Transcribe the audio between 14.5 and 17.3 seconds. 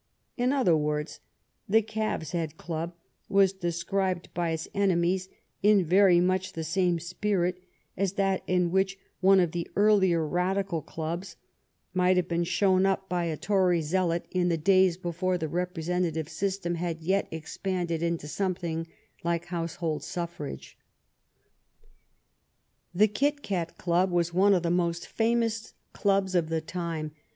days before the representative system had yet